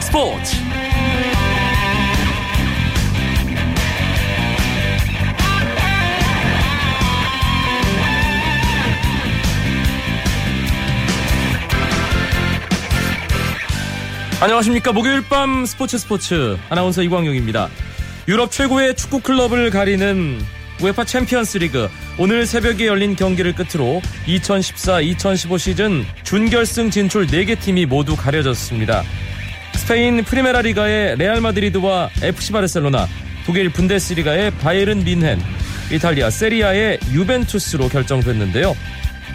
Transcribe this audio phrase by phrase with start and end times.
[0.00, 0.56] 스포츠.
[14.40, 14.92] 안녕하십니까.
[14.92, 16.56] 목요일 밤 스포츠 스포츠.
[16.68, 17.68] 아나운서 이광용입니다.
[18.28, 20.40] 유럽 최고의 축구 클럽을 가리는
[20.80, 21.88] UEFA 챔피언스 리그.
[22.18, 29.02] 오늘 새벽에 열린 경기를 끝으로 2014-2015 시즌 준결승 진출 4개 팀이 모두 가려졌습니다.
[29.88, 33.08] 스페인 프리메라 리가의 레알 마드리드와 FC 바르셀로나,
[33.46, 35.40] 독일 분데스리가의 바이에른 뮌헨,
[35.90, 38.76] 이탈리아 세리에A의 유벤투스로 결정됐는데요.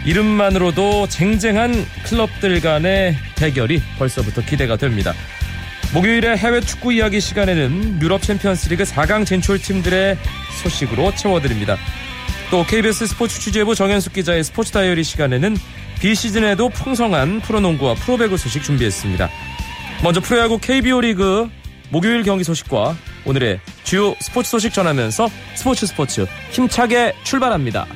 [0.06, 5.12] 이름만으로도 쟁쟁한 클럽들 간의 대결이 벌써부터 기대가 됩니다.
[5.92, 10.16] 목요일에 해외 축구 이야기 시간에는 유럽 챔피언스리그 4강 진출 팀들의
[10.62, 11.76] 소식으로 채워드립니다.
[12.52, 15.56] 또 KBS 스포츠 취재부 정현숙 기자의 스포츠 다이어리 시간에는
[15.98, 19.28] 비시즌에도 풍성한 프로농구와 프로배구 소식 준비했습니다.
[20.02, 21.48] 먼저 프로야구 KBO 리그
[21.90, 27.86] 목요일 경기 소식과 오늘의 주요 스포츠 소식 전하면서 스포츠 스포츠 힘차게 출발합니다.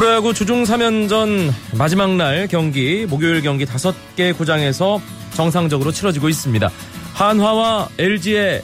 [0.00, 4.98] 프로야구 주중 3연전 마지막 날 경기 목요일 경기 5개 구장에서
[5.34, 6.70] 정상적으로 치러지고 있습니다.
[7.12, 8.62] 한화와 LG의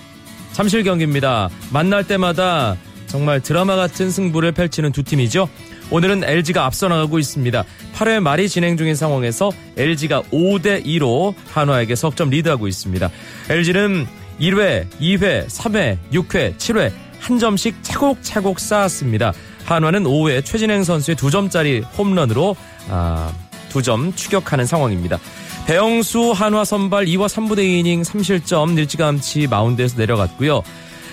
[0.56, 1.50] 잠실 경기입니다.
[1.70, 5.50] 만날 때마다 정말 드라마 같은 승부를 펼치는 두 팀이죠.
[5.90, 7.62] 오늘은 LG가 앞서 나가고 있습니다.
[7.94, 13.10] 8회 말이 진행 중인 상황에서 LG가 5대 2로 한화에게 석점 리드하고 있습니다.
[13.50, 14.06] LG는
[14.40, 16.90] 1회, 2회, 3회, 6회, 7회
[17.20, 19.34] 한 점씩 차곡차곡 쌓았습니다.
[19.66, 22.56] 한화는 5회 최진행 선수의 2점짜리 홈런으로
[22.88, 23.30] 아,
[23.72, 25.18] 2점 추격하는 상황입니다.
[25.66, 30.62] 배영수 한화 선발 2와 3부대 2이닝 3실점 일찌감치 마운드에서 내려갔고요.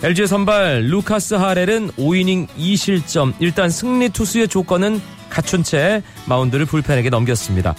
[0.04, 7.74] LG의 선발 루카스 하렐은 5이닝 2실점 일단 승리 투수의 조건은 갖춘 채 마운드를 불펜에게 넘겼습니다.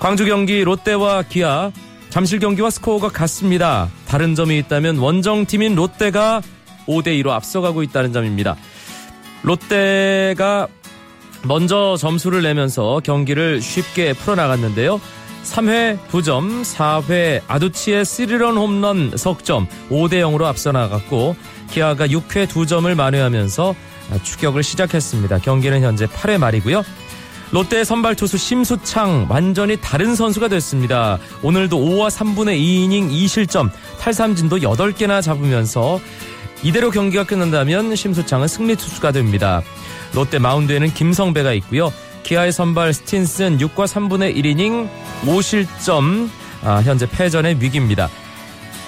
[0.00, 1.70] 광주 경기 롯데와 기아
[2.08, 3.90] 잠실 경기와 스코어가 같습니다.
[4.08, 6.40] 다른 점이 있다면 원정팀인 롯데가
[6.86, 8.56] 5대2로 앞서가고 있다는 점입니다.
[9.42, 10.66] 롯데가
[11.42, 14.98] 먼저 점수를 내면서 경기를 쉽게 풀어나갔는데요.
[15.46, 21.36] 3회 2점, 4회 아두치의 스리런 홈런 석점 5대 0으로 앞서 나갔고
[21.70, 23.74] 기아가 6회 2점을 만회하면서
[24.22, 25.38] 추격을 시작했습니다.
[25.38, 26.82] 경기는 현재 8회 말이고요.
[27.52, 31.18] 롯데 선발 투수 심수창 완전히 다른 선수가 됐습니다.
[31.42, 33.70] 오늘도 5와 3분의 2이닝 2실점
[34.00, 36.00] 탈삼진도 8개나 잡으면서
[36.62, 39.62] 이대로 경기가 끝난다면 심수창은 승리 투수가 됩니다.
[40.12, 41.92] 롯데 마운드에는 김성배가 있고요.
[42.26, 44.88] 기아의 선발 스틴슨 6과 3분의 1이닝
[45.22, 46.28] 5실점
[46.64, 48.08] 아, 현재 패전의 위기입니다.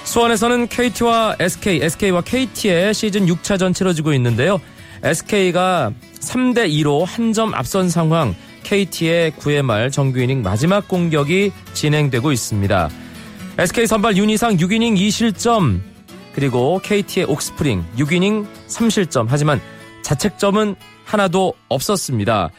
[0.03, 4.61] 수원에서는 KT와 SK, SK와 KT의 시즌 6차전 치러지고 있는데요.
[5.05, 8.35] SK가 3대 2로 한 점 앞선 상황
[8.65, 12.91] KT의 9회 말 정규 이닝 마지막 공격이 진행되고 있습니다.
[13.59, 15.81] SK 선발 윤희상 6이닝 2실점
[16.35, 19.61] 그리고 KT의 옥스프링 6이닝 3실점 하지만
[20.03, 20.75] 자책점은
[21.05, 22.51] 하나도 없었습니다.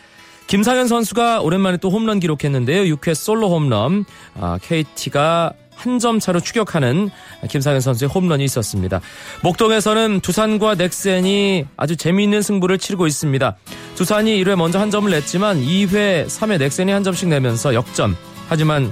[0.49, 2.95] 김상현 선수가 오랜만에 또 홈런 기록했는데요.
[2.95, 4.03] 6회 솔로 홈런
[4.39, 7.09] 아, KT가 한 점 차로 추격하는
[7.49, 8.99] 김상현 선수의 홈런이 있었습니다.
[9.43, 13.55] 목동에서는 두산과 넥센이 아주 재미있는 승부를 치르고 있습니다.
[13.95, 18.17] 두산이 1회 먼저 한 점을 냈지만 2회, 3회 넥센이 한 점씩 내면서 역전.
[18.49, 18.91] 하지만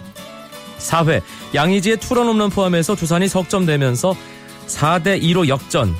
[0.78, 1.22] 4회
[1.54, 4.16] 양의지의 투런 홈런 포함해서 두산이 석점 내면서
[4.68, 5.94] 4대 2로 역전.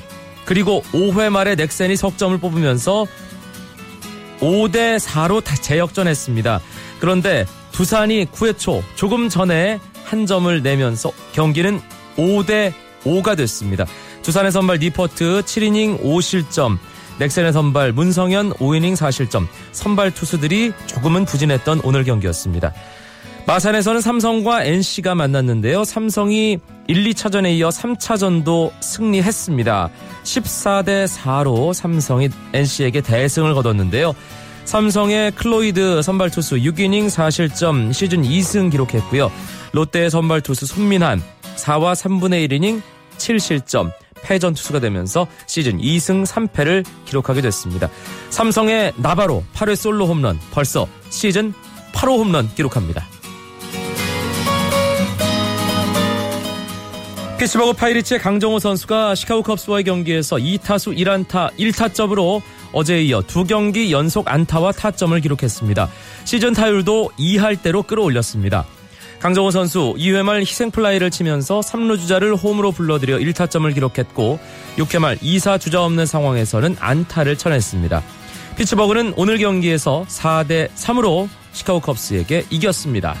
[0.46, 3.06] 그리고 5회 말에 넥센이 석점을 뽑으면서
[4.40, 6.60] 5대 4로 재역전했습니다.
[7.00, 11.80] 그런데 두산이 9회 초 조금 전에 한 점을 내면서 경기는
[12.16, 12.72] 5대
[13.04, 13.86] 5가 됐습니다.
[14.22, 16.78] 두산의 선발 니퍼트 7이닝 5실점,
[17.18, 22.72] 넥센의 선발 문성현 5이닝 4실점, 선발 투수들이 조금은 부진했던 오늘 경기였습니다.
[23.48, 25.84] 마산에서는 삼성과 NC가 만났는데요.
[25.84, 29.88] 삼성이 1, 2차전에 이어 3차전도 승리했습니다.
[30.22, 34.14] 14대 4로 삼성이 NC에게 대승을 거뒀는데요.
[34.66, 39.32] 삼성의 클로이드 선발 투수 6이닝 4실점 시즌 2승 기록했고요.
[39.72, 41.22] 롯데의 선발 투수 손민한
[41.56, 42.82] 4와 3분의 1이닝
[43.16, 43.90] 7실점
[44.20, 47.88] 패전 투수가 되면서 시즌 2승 3패를 기록하게 됐습니다.
[48.28, 51.54] 삼성의 나바로 8회 솔로 홈런 벌써 시즌
[51.94, 53.06] 8호 홈런 기록합니다.
[57.38, 62.42] 피츠버그 파이리츠의 강정호 선수가 시카고 컵스와의 경기에서 2타수 1안타 1타점으로
[62.72, 65.88] 어제에 이어 두 경기 연속 안타와 타점을 기록했습니다.
[66.24, 68.66] 시즌 타율도 2할대로 끌어올렸습니다.
[69.20, 74.40] 강정호 선수 2회 말 희생플라이를 치면서 3루 주자를 홈으로 불러들여 1타점을 기록했고
[74.76, 78.02] 6회 말 2사 주자 없는 상황에서는 안타를 쳐냈습니다.
[78.56, 83.14] 피츠버그는 오늘 경기에서 4대 3으로 시카고 컵스에게 이겼습니다.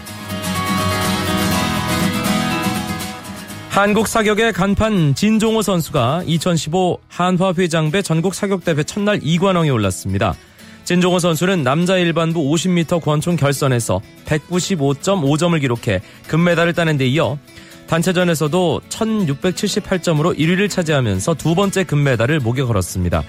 [3.78, 10.34] 한국 사격의 간판 진종호 선수가 2015 한화회장배 전국 사격대회 첫날 2관왕에 올랐습니다.
[10.82, 17.38] 진종호 선수는 남자 일반부 50m 권총 결선에서 195.5점을 기록해 금메달을 따는 데 이어
[17.86, 23.22] 단체전에서도 1678점으로 1위를 차지하면서 두 번째 금메달을 목에 걸었습니다.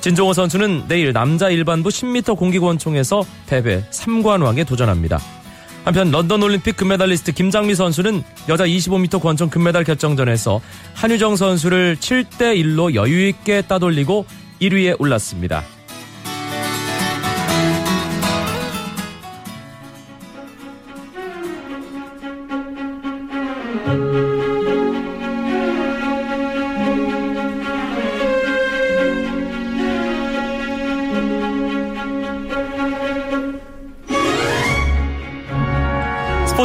[0.00, 5.20] 진종호 선수는 내일 남자 일반부 10m 공기권총에서 대회 3관왕에 도전합니다.
[5.84, 10.60] 한편 런던 올림픽 금메달리스트 김장미 선수는 여자 25m 권총 금메달 결정전에서
[10.94, 14.24] 한유정 선수를 7대 1로 여유 있게 따돌리고
[14.60, 15.62] 1위에 올랐습니다.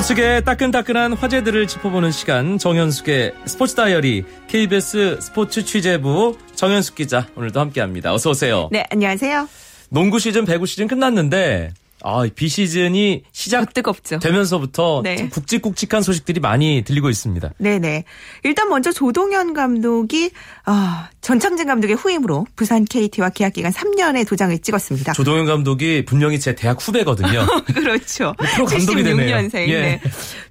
[0.09, 8.13] 스포츠계의 따끈따끈한 화제들을 짚어보는 시간 정현숙의 스포츠 다이어리 KBS 스포츠 취재부 정현숙 기자 오늘도 함께합니다.
[8.13, 8.69] 어서 오세요.
[8.71, 9.47] 네, 안녕하세요.
[9.89, 11.73] 농구 시즌, 배구 시즌 끝났는데
[12.03, 14.19] 아, 비 시즌이 시작 뜨겁죠.
[14.19, 15.27] 되면서부터 네.
[15.29, 17.51] 굵직굵직한 소식들이 많이 들리고 있습니다.
[17.57, 18.05] 네네.
[18.43, 20.31] 일단 먼저 조동현 감독이
[20.65, 25.13] 아, 전창진 감독의 후임으로 부산 KT와 계약 기간 3년의 도장을 찍었습니다.
[25.13, 27.45] 조동현 감독이 분명히 제 대학 후배거든요.
[27.73, 28.33] 그렇죠.
[28.55, 29.35] 프로 감독이 되네요.
[29.35, 29.67] 76년생.
[29.67, 29.81] 예.
[29.81, 30.01] 네.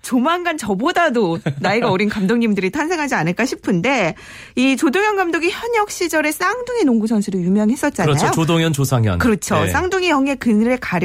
[0.03, 4.15] 조만간 저보다도 나이가 어린 감독님들이 탄생하지 않을까 싶은데
[4.57, 8.15] 이 조동현 감독이 현역 시절에 쌍둥이 농구 선수로 유명했었잖아요.
[8.15, 8.33] 그렇죠.
[8.33, 9.19] 조동현, 조상현.
[9.19, 9.63] 그렇죠.
[9.65, 9.69] 예.
[9.69, 10.99] 쌍둥이 형의 그늘에 가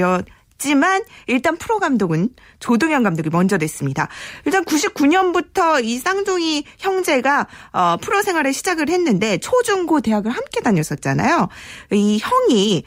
[0.63, 2.29] 렸지만 일단 프로 감독은
[2.59, 4.07] 조동현 감독이 먼저 됐습니다.
[4.45, 11.49] 일단 99년부터 이 쌍둥이 형제가 어, 프로 생활을 시작을 했는데 초중고 대학을 함께 다녔었잖아요.
[11.91, 12.83] 이 형이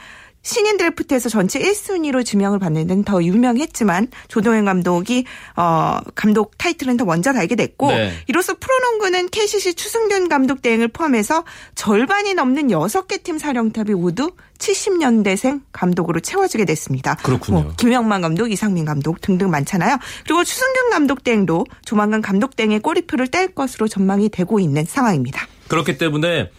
[0.47, 5.25] 신인 드래프트에서 전체 1순위로 지명을 받는 데는 더 유명했지만 조동현 감독이
[5.57, 8.13] 어 감독 타이틀은 더 먼저 달게 됐고 네.
[8.29, 11.43] 이로써 프로농구는 KCC 추승균 감독 대행을 포함해서
[11.75, 17.17] 절반이 넘는 6개 팀 사령탑이 모두 70년대생 감독으로 채워지게 됐습니다.
[17.17, 17.63] 그렇군요.
[17.63, 19.99] 뭐 김영만 감독, 이상민 감독 등등 많잖아요.
[20.25, 25.45] 그리고 추승균 감독 대행도 조만간 감독 대행의 꼬리표를 뗄 것으로 전망이 되고 있는 상황입니다.
[25.67, 26.51] 그렇기 때문에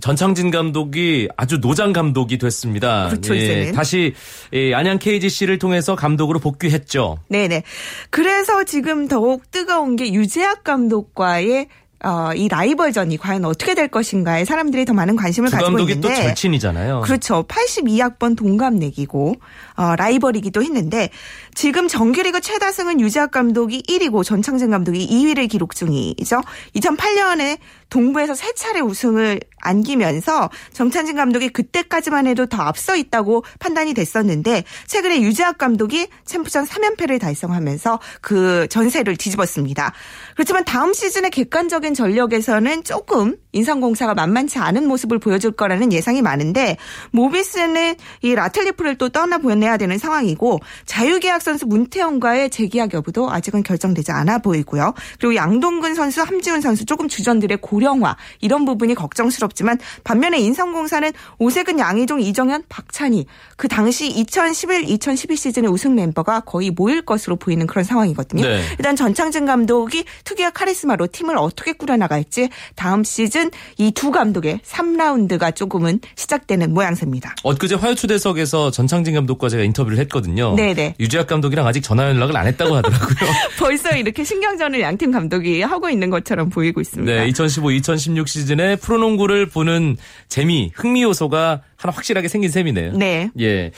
[0.00, 3.08] 전창진 감독이 아주 노장 감독이 됐습니다.
[3.08, 3.72] 그렇죠, 이제는.
[3.72, 4.14] 다시
[4.52, 7.18] 이 안양 KGC를 통해서 감독으로 복귀했죠.
[7.28, 7.62] 네네.
[8.10, 11.68] 그래서 지금 더욱 뜨거운 게 유재학 감독과의
[12.04, 16.08] 어, 이 라이벌전이 과연 어떻게 될 것인가에 사람들이 더 많은 관심을 두 가지고 감독이 또
[16.08, 17.00] 있는데 절친이잖아요.
[17.00, 17.42] 그렇죠.
[17.48, 19.34] 82학번 동갑내기고
[19.76, 21.10] 어, 라이벌이기도 했는데
[21.54, 26.40] 지금 정규리그 최다승은 유재학 감독이 1위고 전창진 감독이 2위를 기록 중이죠.
[26.76, 27.58] 2008년에
[27.90, 35.22] 동부에서 세 차례 우승을 안기면서 정찬진 감독이 그때까지만 해도 더 앞서 있다고 판단이 됐었는데 최근에
[35.22, 39.92] 유재학 감독이 챔프전 3연패를 달성하면서 그 전세를 뒤집었습니다.
[40.34, 46.76] 그렇지만 다음 시즌의 객관적인 전력에서는 조금 인상공사가 만만치 않은 모습을 보여줄 거라는 예상이 많은데
[47.10, 54.12] 모비스는 이 라틀리프를 또 떠나 보내야 되는 상황이고 자유계약 선수 문태영과의 재계약 여부도 아직은 결정되지
[54.12, 54.94] 않아 보이고요.
[55.18, 61.78] 그리고 양동근 선수, 함지훈 선수 조금 주전들의 고 령화 이런 부분이 걱정스럽지만 반면에 인상공사는 오세근,
[61.78, 67.84] 양희종, 이정현, 박찬희 그 당시 2011, 2012 시즌의 우승 멤버가 거의 모일 것으로 보이는 그런
[67.84, 68.42] 상황이거든요.
[68.42, 68.62] 네.
[68.78, 75.98] 일단 전창진 감독이 특유의 카리스마로 팀을 어떻게 꾸려나갈지 다음 시즌 이 두 감독의 3라운드가 조금은
[76.14, 77.34] 시작되는 모양새입니다.
[77.42, 80.54] 엊그제 화요초대석에서 전창진 감독과 제가 인터뷰를 했거든요.
[80.54, 80.94] 네네.
[81.00, 83.08] 유재학 감독이랑 아직 전화 연락을 안 했다고 하더라고요.
[83.58, 87.12] 벌써 이렇게 신경전을 양팀 감독이 하고 있는 것처럼 보이고 있습니다.
[87.12, 87.26] 네,
[87.68, 89.96] 2015-2016 시즌에 프로농구를 보는
[90.28, 92.92] 재미, 흥미 요소가 하나 확실하게 생긴 셈이네요.
[92.92, 93.30] 네.
[93.40, 93.70] 예.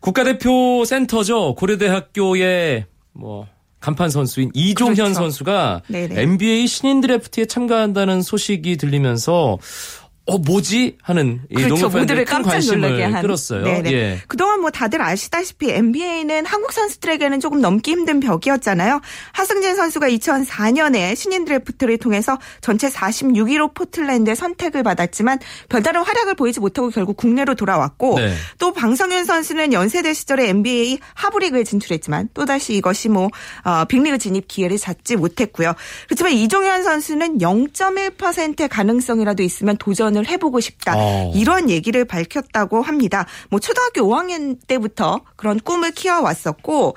[0.00, 1.54] 국가대표 센터죠.
[1.54, 3.46] 고려대학교의 뭐
[3.80, 5.14] 간판 선수인 이종현 그렇죠.
[5.14, 6.20] 선수가 네네.
[6.20, 9.58] NBA 신인 드래프트에 참가한다는 소식이 들리면서
[10.26, 11.88] 어 뭐지 하는 이 그렇죠.
[11.88, 13.22] 모두를 큰 깜짝 놀라게 한.
[13.22, 13.62] 끌었어요.
[13.62, 13.92] 네네.
[13.92, 14.20] 예.
[14.26, 19.00] 그동안 뭐 다들 아시다시피 NBA는 한국 선수들에게는 조금 넘기 힘든 벽이었잖아요.
[19.32, 26.90] 하승진 선수가 2004년에 신인 드래프트를 통해서 전체 46위로 포틀랜드의 선택을 받았지만 별다른 활약을 보이지 못하고
[26.90, 28.34] 결국 국내로 돌아왔고 네.
[28.58, 33.28] 또 방성현 선수는 연세대 시절에 NBA 하브리그에 진출했지만 또다시 이것이 뭐
[33.64, 35.74] 어, 빅리그 진입 기회를 잡지 못했고요.
[36.06, 40.94] 그렇지만 이종현 선수는 0.1%의 가능성이라도 있으면 도전을 도전을 해보고 싶다.
[40.96, 41.32] 어.
[41.34, 43.26] 이런 얘기를 밝혔다고 합니다.
[43.50, 46.96] 뭐 초등학교 5학년 때부터 그런 꿈을 키워왔었고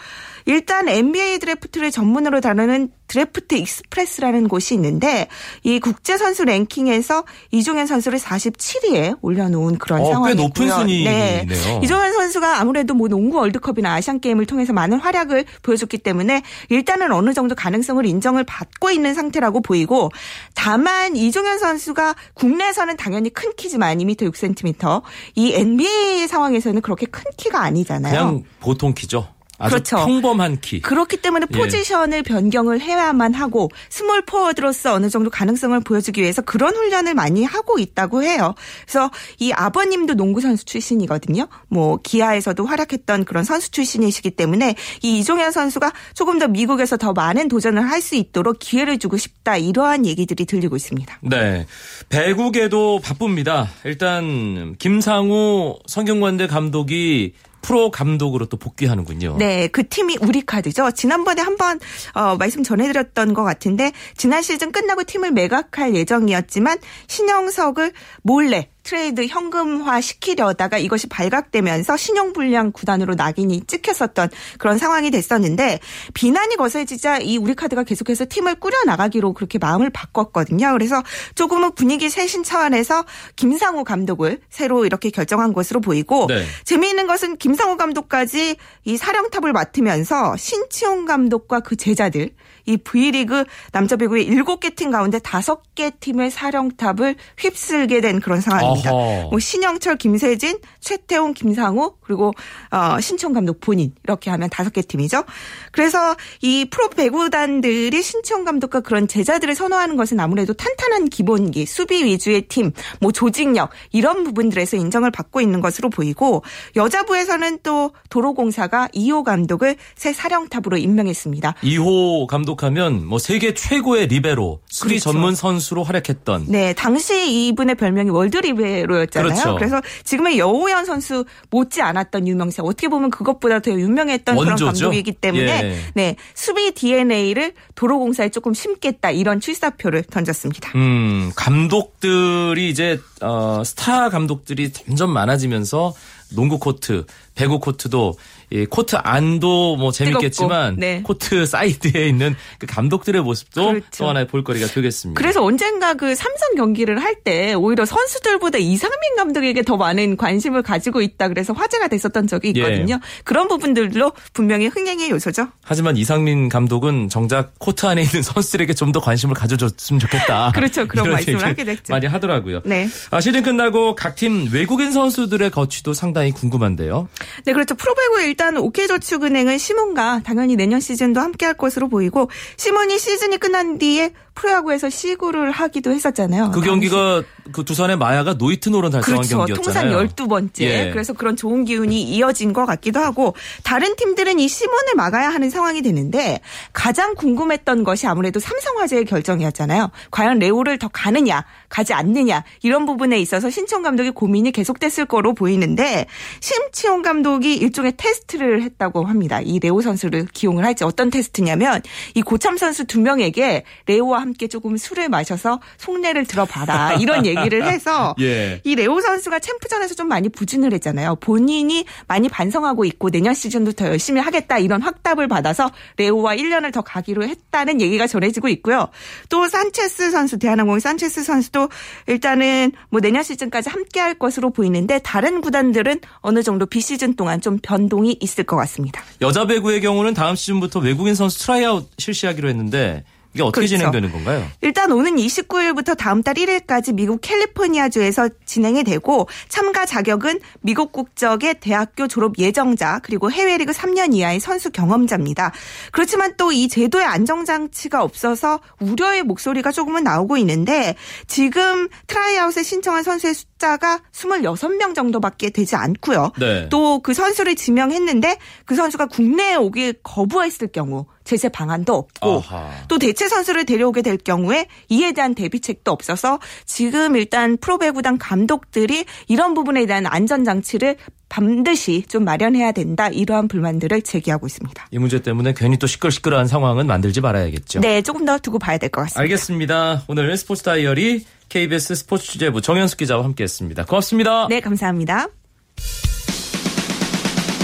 [0.50, 5.27] 일단 NBA 드래프트를 전문으로 다루는 드래프트 익스프레스라는 곳이 있는데
[5.62, 10.48] 이 국제 선수 랭킹에서 이종현 선수를 47위에 올려놓은 그런 어, 꽤 상황이고요.
[10.48, 11.46] 높은 순위네요.
[11.46, 11.79] 네.
[11.84, 17.34] 이종현 선수가 아무래도 뭐 농구 월드컵이나 아시안 게임을 통해서 많은 활약을 보여줬기 때문에 일단은 어느
[17.36, 20.10] 정도 가능성을 인정을 받고 있는 상태라고 보이고
[20.56, 25.03] 다만 이종현 선수가 국내에서는 당연히 큰 키지만 2m 6cm
[25.36, 28.12] 이 NBA 상황에서는 그렇게 큰 키가 아니잖아요.
[28.12, 29.27] 그냥 보통 키죠.
[29.60, 29.98] 아주 그렇죠.
[29.98, 30.82] 평범한 키.
[30.82, 31.58] 그렇기 때문에 예.
[31.58, 37.78] 포지션을 변경을 해야만 하고 스몰 포워드로서 어느 정도 가능성을 보여주기 위해서 그런 훈련을 많이 하고
[37.78, 38.56] 있다고 해요.
[38.86, 41.48] 그래서 이 아버님도 농구 선수 출신이거든요.
[41.68, 47.48] 뭐 기아에서도 활약했던 그런 선수 출신이시기 때문에 이 이종현 선수가 조금 더 미국에서 더 많은
[47.48, 51.20] 도전을 할 수 있도록 기회를 주고 싶다 이러한 얘기들이 들리고 있습니다.
[51.22, 51.66] 네.
[52.08, 53.70] 배구계도 바쁩니다.
[53.84, 59.38] 일단 김상우 성균관대 감독이 프로 감독으로 또 복귀하는군요.
[59.38, 60.92] 네, 그 팀이 우리 카드죠.
[60.92, 61.80] 지난번에 한번
[62.13, 70.01] 어, 말씀 전해드렸던 것 같은데 지난 시즌 끝나고 팀을 매각할 예정이었지만 신영석을 몰래 트레이드 현금화
[70.01, 75.79] 시키려다가 이것이 발각되면서 신용불량 구단으로 낙인이 찍혔었던 그런 상황이 됐었는데
[76.15, 80.72] 비난이 거세지자 이 우리카드가 계속해서 팀을 꾸려 나가기로 그렇게 마음을 바꿨거든요.
[80.72, 81.03] 그래서
[81.36, 83.05] 조금은 분위기 쇄신 차원에서
[83.36, 86.43] 김상우 감독을 새로 이렇게 결정한 것으로 보이고 네.
[86.63, 88.55] 재미있는 것은 김상우 감독까지
[88.86, 92.31] 이 사령탑을 맡으면서 신치용 감독과 그 제자들
[92.70, 98.94] 이 V리그 남자 배구의 7개 팀 가운데 5개 팀의 사령탑을 휩쓸게 된 그런 상황입니다.
[98.94, 99.30] 어허.
[99.32, 102.34] 뭐 신영철, 김세진, 최태웅, 김상우 그리고
[102.72, 105.24] 어 신청 감독 본인 이렇게 하면 5개 팀이죠.
[105.72, 112.44] 그래서 이 프로 배구단들이 신청 감독과 그런 제자들을 선호하는 것은 아무래도 탄탄한 기본기, 수비 위주의
[112.44, 112.72] 팀,
[113.02, 116.44] 뭐 조직력 이런 부분들에서 인정을 받고 있는 것으로 보이고
[116.76, 121.56] 여자부에서는 또 도로공사가 이호 감독을 새 사령탑으로 임명했습니다.
[121.64, 125.12] 2호 감독 하면 뭐 세계 최고의 리베로 수비 그렇죠.
[125.12, 129.34] 전문 선수로 활약했던 네, 당시 이분의 별명이 월드 리베로였잖아요.
[129.34, 129.56] 그렇죠.
[129.56, 132.62] 그래서 지금의 여호연 선수 못지 않았던 유명세.
[132.62, 134.66] 어떻게 보면 그것보다 더 유명했던 그런 원조죠.
[134.86, 135.75] 감독이기 때문에 예.
[135.94, 140.72] 네, 수비 DNA를 도로공사에 조금 심겠다 이런 출사표를 던졌습니다.
[140.75, 145.94] 음, 감독들이 이제 어, 스타 감독들이 점점 많아지면서
[146.36, 148.16] 농구 코트, 배구 코트도
[148.51, 151.01] 이 코트 안도 뭐 재밌겠지만 뜨겁고, 네.
[151.03, 153.86] 코트 사이드에 있는 그 감독들의 모습도 그렇죠.
[154.00, 155.20] 또 하나의 볼거리가 되겠습니다.
[155.20, 161.01] 그래서 언젠가 그 삼성 경기를 할 때 오히려 선수들보다 이상민 감독에게 더 많은 관심을 가지고
[161.01, 162.60] 있다 그래서 화제가 됐었던 적이 예.
[162.62, 163.00] 있거든요.
[163.25, 165.48] 그런 부분들도 분명히 흥행의 요소죠.
[165.63, 170.51] 하지만 이상민 감독은 정작 코트 안에 있는 선수들에게 좀 더 관심을 가져줬으면 좋겠다.
[170.56, 170.88] 그렇죠.
[170.88, 171.94] 그런 말씀을 하게 됐죠.
[171.94, 172.62] 많이 하더라고요.
[172.65, 172.88] 네.
[173.12, 177.08] 아, 시즌 끝나고 각 팀 외국인 선수들의 거취도 상당히 궁금한데요.
[177.46, 177.75] 네, 그렇죠.
[177.75, 184.89] 프로배구 일단 OK저축은행은 시몬과 당연히 내년 시즌도 함께할 것으로 보이고 시몬이 시즌이 끝난 뒤에 프로야구에서
[184.89, 186.51] 시구를 하기도 했었잖아요.
[186.51, 189.38] 그 경기가 그 두산의 마야가 노이트 노런 달성한 그렇죠.
[189.38, 190.08] 경기였잖아요.
[190.08, 190.62] 통산 12번째.
[190.62, 190.89] 예.
[190.91, 195.81] 그래서 그런 좋은 기운이 이어진 것 같기도 하고 다른 팀들은 이 시몬을 막아야 하는 상황이
[195.81, 196.39] 되는데
[196.74, 199.91] 가장 궁금했던 것이 아무래도 삼성화재의 결정이었잖아요.
[200.12, 206.05] 과연 레오를 데려가느냐 가지 않느냐 이런 부분에 있어서 신치용 감독의 고민이 계속됐을 거로 보이는데
[206.39, 209.41] 심치용 감독이 일종의 테스트를 했다고 합니다.
[209.41, 211.81] 이 레오 선수를 기용을 할지 어떤 테스트냐면
[212.13, 218.15] 이 고참 선수 두 명에게 레오와 함께 조금 술을 마셔서 속내를 들어봐라 이런 얘기를 해서
[218.21, 218.62] 예.
[218.63, 221.15] 이 레오 선수가 챔프전에서 좀 많이 부진을 했잖아요.
[221.15, 226.81] 본인이 많이 반성하고 있고 내년 시즌도 더 열심히 하겠다 이런 확답을 받아서 레오와 1년을 더
[226.81, 228.89] 가기로 했다는 얘기가 전해지고 있고요.
[229.29, 231.69] 또 산체스 선수 대한항공의 산체스 선수도
[232.07, 237.59] 일단은 뭐 내년 시즌까지 함께 할 것으로 보이는데 다른 구단들은 어느 정도 비시즌 동안 좀
[237.62, 239.01] 변동이 있을 것 같습니다.
[239.21, 243.77] 여자 배구의 경우는 다음 시즌부터 외국인 선수 트라이아웃 실시하기로 했는데 이게 어떻게 그렇죠.
[243.77, 244.45] 진행되는 건가요?
[244.62, 252.07] 일단 오는 29일부터 다음 달 1일까지 미국 캘리포니아주에서 진행이 되고 참가 자격은 미국 국적의 대학교
[252.07, 255.51] 졸업 예정자 그리고 해외리그 3년 이하의 선수 경험자입니다.
[255.91, 260.95] 그렇지만 또 이 제도의 안전장치가 없어서 우려의 목소리가 조금은 나오고 있는데
[261.27, 266.31] 지금 트라이아웃에 신청한 선수의 숫자가 26명 정도밖에 되지 않고요.
[266.39, 266.69] 네.
[266.70, 272.72] 또 그 선수를 지명했는데 그 선수가 국내에 오길 거부했을 경우 제재 방안도 없고 아하.
[272.88, 279.54] 또 대체 선수를 데려오게 될 경우에 이에 대한 대비책도 없어서 지금 일단 프로배구단 감독들이 이런
[279.54, 280.98] 부분에 대한 안전장치를
[281.30, 284.88] 반드시 좀 마련해야 된다 이러한 불만들을 제기하고 있습니다.
[284.90, 287.82] 이 문제 때문에 괜히 또 시끌시끌한 상황은 만들지 말아야겠죠.
[287.82, 289.22] 네, 조금 더 두고 봐야 될 것 같습니다.
[289.22, 290.04] 알겠습니다.
[290.08, 293.86] 오늘 스포츠 다이어리 KBS 스포츠 취재부 정현숙 기자와 함께했습니다.
[293.86, 294.48] 고맙습니다.
[294.50, 295.28] 네, 감사합니다.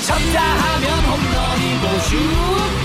[0.06, 2.85] 쳤다 하면 홈런이고 슛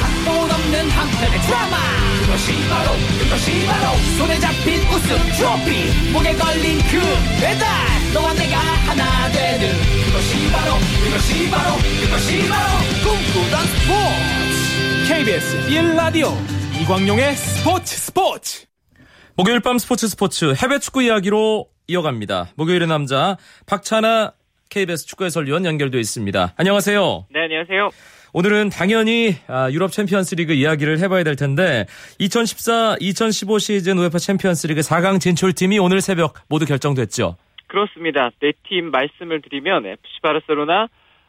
[0.00, 1.76] 각본 없는 한편의 드라마
[2.20, 7.00] 그것이 바로 그것이 바로 손에 잡힌 우승 트로피 목에 걸린 그
[7.40, 7.68] 배달
[8.14, 9.68] 너와 내가 하나 되는
[10.06, 16.32] 그것이 바로 그것이 바로 그것이 바로 꿈꾸던 스포츠 KBS 1라디오
[16.80, 18.66] 이광용의 스포츠 스포츠
[19.34, 22.52] 목요일 밤 스포츠 스포츠 해외 축구 이야기로 이어갑니다.
[22.56, 24.32] 목요일의 남자 박찬하
[24.68, 26.54] KBS 축구 해설위원 연결되어 있습니다.
[26.56, 27.26] 안녕하세요.
[27.30, 27.90] 네, 안녕하세요.
[28.34, 31.84] 오늘은 당연히 아, 유럽 챔피언스 리그 이야기를 해봐야 될 텐데
[32.20, 37.36] 2014-2015 시즌 우에파 챔피언스 리그 4강 진출팀이 오늘 새벽 모두 결정됐죠.
[37.66, 38.30] 그렇습니다.
[38.40, 40.88] 네 팀 말씀을 드리면 FC 바르셀로나,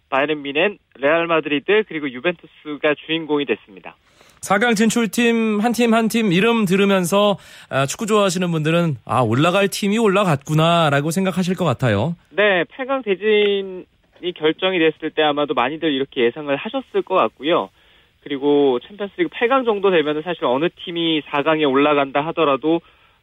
[0.10, 3.96] 바이에른 뮌헨, 레알 마드리드 그리고 유벤투스가 주인공이 됐습니다.
[4.42, 7.38] 4강 진출팀 한 팀 한팀 이름 들으면서
[7.70, 12.16] 아, 축구 좋아하시는 분들은 아 올라갈 팀이 올라갔구나라고 생각하실 것 같아요.
[12.30, 13.86] 네, 8강 대진
[14.24, 17.70] 이 결정이 됐을 때 아마도 많이들 이렇게 예상을 하셨을 것 같고요.
[18.24, 22.82] 그리고 챔피언스리그 8강 정도 되면 사실 어느 팀이 4강에 올라간다 하더라도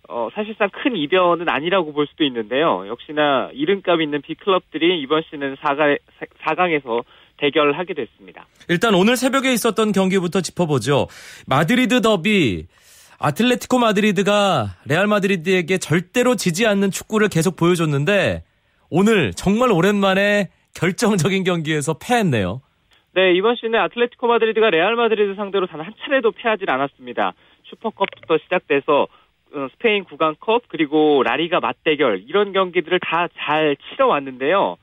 [0.08, 2.84] 어, 사실상 큰 이변은 아니라고 볼 수도 있는데요.
[2.86, 5.98] 역시나 이름값 있는 빅클럽들이 이번 시즌 4강,
[6.42, 7.04] 4강에서
[7.38, 8.46] 대결하게 됐습니다.
[8.68, 11.06] 일단 오늘 새벽에 있었던 경기부터 짚어보죠.
[11.46, 12.66] 마드리드 더비
[13.18, 18.42] 아틀레티코 마드리드가 레알 마드리드에게 절대로 지지 않는 축구를 계속 보여줬는데
[18.90, 22.60] 오늘 정말 오랜만에 결정적인 경기에서 패했네요.
[23.14, 27.32] 네, 이번 시즌에 아틀레티코 마드리드가 레알 마드리드 상대로 단 한 차례도 패하지 않았습니다.
[27.64, 29.08] 슈퍼컵부터 시작돼서
[29.52, 34.76] 어, 스페인 국왕컵 그리고 라리가 맞대결 이런 경기들을 다 잘 치러 왔는데요.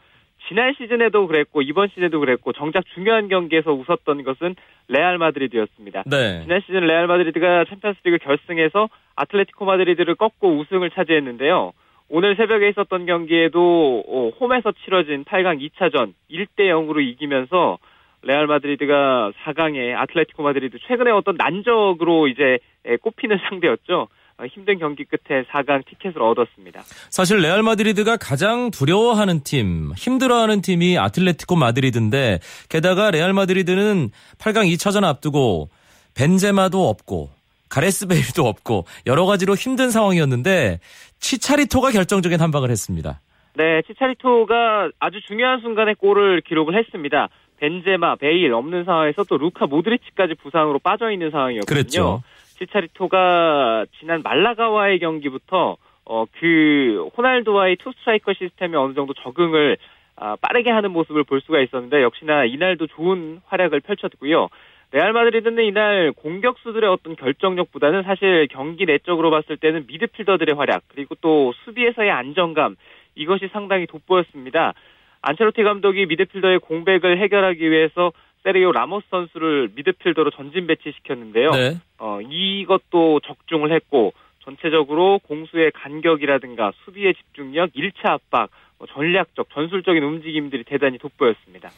[0.50, 4.56] 지난 시즌에도 그랬고 이번 시즌에도 그랬고 정작 중요한 경기에서 웃었던 것은
[4.90, 6.04] 레알 마드리드였습니다.
[6.06, 6.42] 네.
[6.44, 11.72] 지난 시즌 레알 마드리드가 챔피언스리그 결승에서 아틀레티코 마드리드를 꺾고 우승을 차지했는데요.
[12.10, 17.78] 오늘 새벽에 있었던 경기에도 어, 홈에서 치러진 8강 2차전 1대 0으로 이기면서
[18.24, 22.60] 레알 마드리드가 4강에 아틀레티코 마드리드 최근에 어떤 난적으로 이제
[23.02, 24.08] 꼽히는 상대였죠.
[24.40, 26.82] 어, 힘든 경기 끝에 4강 티켓을 얻었습니다.
[27.10, 35.04] 사실 레알 마드리드가 가장 두려워하는 팀, 힘들어하는 팀이 아틀레티코 마드리드인데 게다가 레알 마드리드는 8강 2차전
[35.04, 35.70] 앞두고
[36.16, 37.37] 벤제마도 없고
[37.70, 40.80] 가레스 베일도 없고 여러 가지로 힘든 상황이었는데
[41.20, 43.22] 치차리토가 결정적인 한 방을 했습니다.
[43.56, 47.30] 네, 치차리토가 아주 중요한 순간에 골을 기록을 했습니다.
[47.58, 51.66] 벤제마, 베일 없는 상황에서 또 루카 모드리치까지 부상으로 빠져 있는 상황이었거든요.
[51.66, 52.24] 그랬죠.
[52.58, 59.78] 치차리토가 지난 말라가와의 경기부터 어, 그 호날두와의 투 스트라이커 시스템에 어느 정도 적응을
[60.16, 64.48] 아, 빠르게 하는 모습을 볼 수가 있었는데 역시나 이날도 좋은 활약을 펼쳤고요.
[64.92, 71.54] 레알 마드리드는 이날 공격수들의 어떤 결정력보다는 사실 경기 내적으로 봤을 때는 미드필더들의 활약 그리고 또
[71.66, 72.76] 수비에서의 안정감
[73.16, 74.74] 이것이 상당히 돋보였습니다.
[75.22, 81.52] 안첼로티 감독이 미드필더의 공백을 해결하기 위해서 세리오 라모스 선수를 미드필더로 전진 배치시켰는데요.
[81.52, 81.78] 네.
[82.00, 90.64] 어, 이것도 적중을 했고 전체적으로 공수의 간격이라든가 수비의 집중력, 1차 압박, 뭐 전략적, 전술적인 움직임들이
[90.64, 91.70] 대단히 돋보였습니다.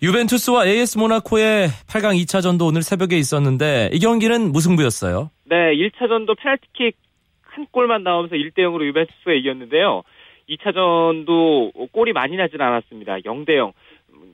[0.00, 5.30] 유벤투스와 AS 모나코의 8강 2차전도 오늘 새벽에 있었는데 이 경기는 무승부였어요.
[5.46, 6.96] 네, 1차전도 페널티킥
[7.42, 10.04] 한 골만 나오면서 1대 0으로 유벤투스가 이겼는데요.
[10.48, 13.18] 2차전도 골이 많이 나진 않았습니다.
[13.18, 13.72] 0대 0.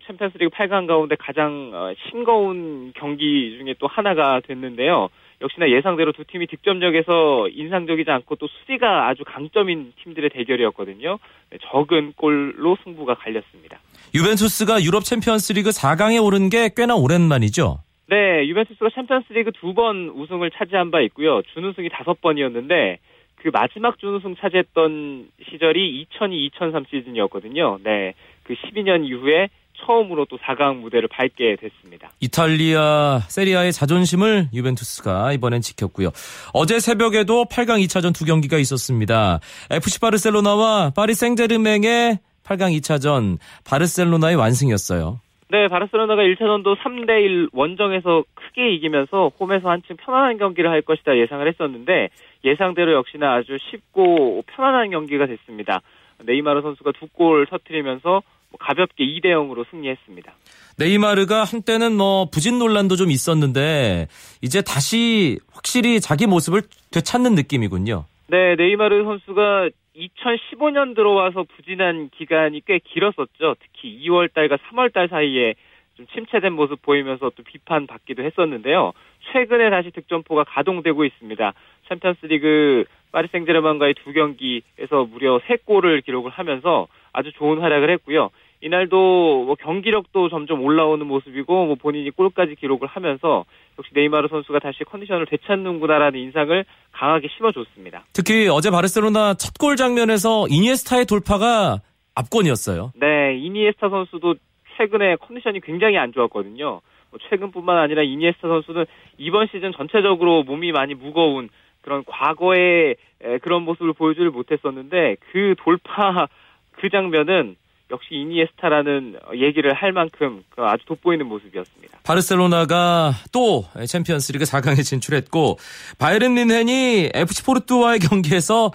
[0.07, 5.09] 챔피언스리그 8강 가운데 가장 어, 싱거운 경기 중에 또 하나가 됐는데요.
[5.45, 11.19] 역시나 예상대로 두 팀이 득점력에서 인상적이지 않고 또 수비가 아주 강점인 팀들의 대결이었거든요.
[11.51, 13.79] 네, 적은 골로 승부가 갈렸습니다.
[14.15, 17.79] 유벤투스가 유럽 챔피언스리그 4강에 오른 게 꽤나 오랜만이죠.
[18.09, 21.43] 네, 유벤투스가 챔피언스리그 두 번 우승을 차지한 바 있고요.
[21.53, 22.99] 준우승이 다섯 번이었는데
[23.37, 27.79] 그 마지막 준우승 차지했던 시절이 2002-2003 시즌이었거든요.
[27.83, 32.11] 네, 그 12년 이후에 처음으로 또 4강 무대를 밟게 됐습니다.
[32.21, 36.11] 이탈리아 세리아의 자존심을 유벤투스가 이번엔 지켰고요.
[36.53, 39.41] 어제 새벽에도 8강 2차전 두 경기가 있었습니다.
[39.71, 45.21] FC 바르셀로나와 파리 생제르맹의 8강 2차전 바르셀로나의 완승이었어요.
[45.51, 52.09] 네, 바르셀로나가 1차전도 3대1 원정에서 크게 이기면서 홈에서 한층 편안한 경기를 할 것이다 예상을 했었는데
[52.45, 55.81] 예상대로 역시나 아주 쉽고 편안한 경기가 됐습니다.
[56.25, 58.23] 네이마르 선수가 두 골 터트리면서
[58.59, 60.33] 가볍게 2대 0으로 승리했습니다.
[60.79, 64.09] 네이마르가 한때는 뭐 부진 논란도 좀 있었는데
[64.43, 68.05] 이제 다시 확실히 자기 모습을 되찾는 느낌이군요.
[68.29, 73.55] 네, 네이마르 선수가 2015년 들어와서 부진한 기간이 꽤 길었었죠.
[73.61, 75.55] 특히 2월 달과 3월 달 사이에
[75.97, 78.93] 좀 침체된 모습 보이면서 또 비판받기도 했었는데요.
[79.33, 81.53] 최근에 다시 득점포가 가동되고 있습니다.
[81.89, 88.31] 챔피언스리그 파리 생제르맹과의 두 경기에서 무려 3골을 기록을 하면서 아주 좋은 활약을 했고요.
[88.61, 93.45] 이날도 뭐 경기력도 점점 올라오는 모습이고 뭐 본인이 골까지 기록을 하면서
[93.79, 98.07] 역시 네이마르 선수가 다시 컨디션을 되찾는구나라는 인상을 강하게 심어줬습니다.
[98.15, 101.81] 특히 어제 바르셀로나 첫 골 장면에서 이니에스타의 돌파가
[102.15, 102.93] 압권이었어요.
[102.97, 104.35] 네, 이니에스타 선수도
[104.77, 106.81] 최근에 컨디션이 굉장히 안 좋았거든요.
[107.11, 108.87] 뭐 최근뿐만 아니라 이니에스타 선수는
[109.19, 111.49] 이번 시즌 전체적으로 몸이 많이 무거운
[111.81, 112.97] 그런 과거의
[113.43, 116.27] 그런 모습을 보여주지 못했었는데 그 돌파
[116.73, 117.57] 그 장면은
[117.91, 121.99] 역시 이니에스타라는 얘기를 할 만큼 그 아주 돋보이는 모습이었습니다.
[122.03, 125.59] 바르셀로나가 또 챔피언스리그 4강에 진출했고
[125.99, 128.71] 바이른 뮌헨이 FC 포르투와의 경기에서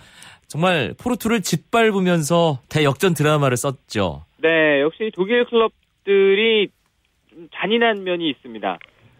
[0.47, 4.23] 정말 포르투를 짓밟으면서 대역전 드라마를 썼죠.
[4.37, 5.71] 네, 역시 독일 클럽
[6.09, 6.69] 들이
[7.29, 8.79] 좀 잔인한 면이 있습니다.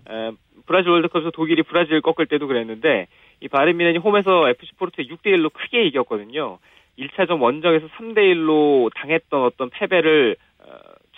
[0.10, 0.32] 에,
[0.66, 3.06] 브라질 월드컵에서 독일이 브라질을 꺾을 때도 그랬는데
[3.42, 6.58] 이 뮌헨이 홈에서 FC 포르투에 6대 1로 크게 이겼거든요.
[6.98, 10.66] 1차전 원정에서 3대 1로 당했던 어떤 패배를 어,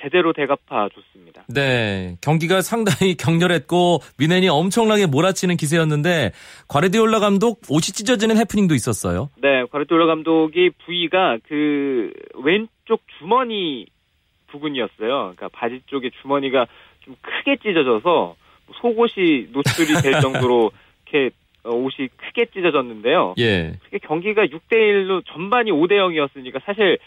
[0.02, 1.44] 제대로 대갚아 줬습니다.
[1.48, 6.32] 네, 경기가 상당히 격렬했고 미넨이 엄청나게 몰아치는 기세였는데
[6.68, 9.30] 과르디올라 감독 옷이 찢어지는 해프닝도 있었어요.
[9.42, 12.12] 네, 과르디올라 감독이 부위가 그
[12.44, 13.86] 왼쪽 주머니
[14.52, 15.34] 부분이었어요.
[15.36, 16.68] 그러니까 바지 쪽에 주머니가
[17.02, 18.36] 좀 크게 찢어져서
[18.82, 20.72] 속옷이 노출이 될 정도로
[21.06, 23.36] 이렇게 어, 옷이 크게 찢어졌는데요.
[23.40, 23.74] 예.
[24.04, 26.98] 경기가 6대 1로 전반이 5대 0이었으니까 사실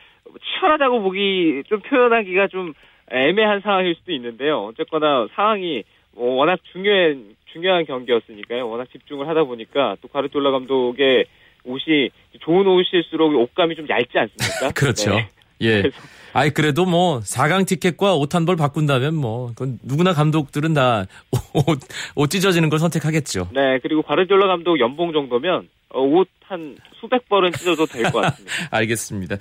[0.42, 2.72] 치열하다고 보기 좀 표현하기가 좀
[3.11, 4.64] 애매한 상황일 수도 있는데요.
[4.64, 8.68] 어쨌거나 상황이 뭐 워낙 중요한 중요한 경기였으니까요.
[8.68, 11.26] 워낙 집중을 하다 보니까 또 과르톨라 감독의
[11.64, 14.70] 옷이 좋은 옷일수록 옷감이 좀 얇지 않습니까?
[14.78, 15.11] 그렇죠.
[15.11, 15.28] 네.
[15.64, 15.90] 예.
[16.33, 21.07] 아이 그래도 뭐 4강 티켓과 옷 한 벌 바꾼다면 뭐 그건 누구나 감독들은 다
[21.55, 21.79] 옷
[22.16, 23.48] 옷 찢어지는 걸 선택하겠죠.
[23.55, 28.53] 네, 그리고 과르디올라 감독 연봉 정도면 어, 옷한 수백 벌은 찢어도 될 것 같습니다.
[28.72, 29.37] 알겠습니다.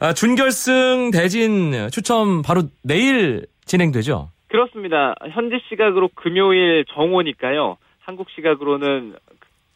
[0.00, 4.30] 아, 준결승 대진 추첨 바로 내일 진행되죠.
[4.48, 5.14] 그렇습니다.
[5.32, 7.76] 현지 시각으로 금요일 정오니까요.
[8.00, 9.16] 한국 시각으로는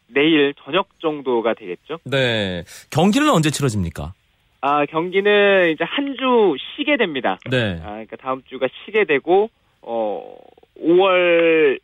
[0.08, 1.98] 내일 저녁 정도가 되겠죠.
[2.04, 2.64] 네.
[2.90, 4.14] 경기는 언제 치러집니까?
[4.62, 7.36] 아, 경기는 이제 한 주 쉬게 됩니다.
[7.50, 7.80] 네.
[7.82, 9.50] 아, 그러니까 다음 주가 쉬게 되고,
[9.82, 10.34] 어,
[10.80, 11.78] 5월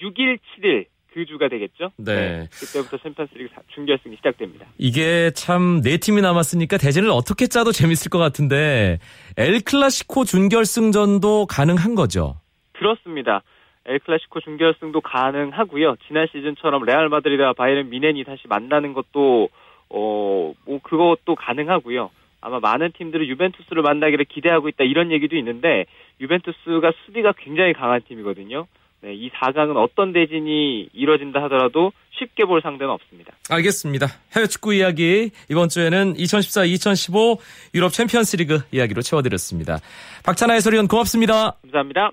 [0.00, 1.90] 6일, 7일 그 주가 되겠죠.
[1.96, 2.46] 네.
[2.52, 4.66] 그때부터 챔피언스리그 사- 준결승이 시작됩니다.
[4.78, 8.98] 이게 참 네 팀이 남았으니까 대진을 어떻게 짜도 재밌을 것 같은데
[9.36, 12.36] 엘 클라시코 준결승전도 가능한 거죠.
[12.74, 13.42] 그렇습니다.
[13.86, 15.96] 엘 클라시코 준결승도 가능하고요.
[16.06, 19.48] 지난 시즌처럼 레알 마드리드와 바이에른 미넨이 다시 만나는 것도
[19.90, 22.10] 어, 뭐 그것도 가능하고요.
[22.40, 25.84] 아마 많은 팀들은 유벤투스를 만나기를 기대하고 있다 이런 얘기도 있는데
[26.20, 28.66] 유벤투스가 수비가 굉장히 강한 팀이거든요.
[29.02, 33.32] 네, 이 4강은 어떤 대진이 이뤄진다 하더라도 쉽게 볼 상대는 없습니다.
[33.48, 34.06] 알겠습니다.
[34.36, 37.38] 해외 축구 이야기 이번 주에는 2014-2015
[37.74, 39.78] 유럽 챔피언스리그 이야기로 채워드렸습니다.
[40.22, 41.56] 박찬하 해설위원 고맙습니다.
[41.62, 42.10] 감사합니다.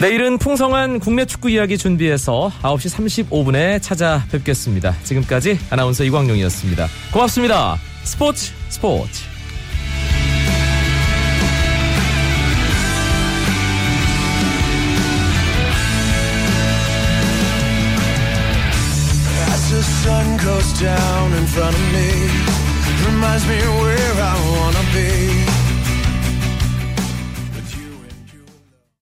[0.00, 4.94] 내일은 풍성한 국내 축구 이야기 준비해서 9시 35분에 찾아뵙겠습니다.
[5.02, 6.86] 지금까지 아나운서 이광용이었습니다.
[7.12, 7.76] 고맙습니다.
[8.04, 9.24] 스포츠 스포츠.
[20.78, 22.08] Down in front of me,
[23.04, 25.37] reminds me where I wanna be.